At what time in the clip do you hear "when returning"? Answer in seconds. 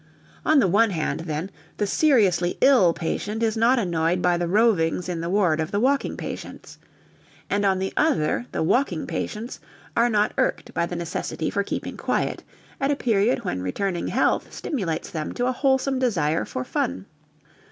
13.45-14.07